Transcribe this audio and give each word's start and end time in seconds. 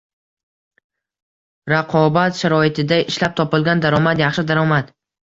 Raqobat 1.73 2.39
sharoitida 2.39 2.97
ishlab 3.13 3.35
topilgan 3.41 3.83
daromad– 3.83 4.23
yaxshi 4.23 4.45
daromad. 4.53 4.91